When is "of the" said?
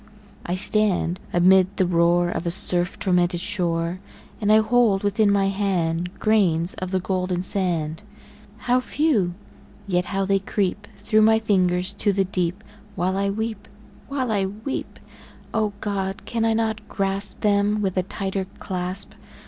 6.73-6.99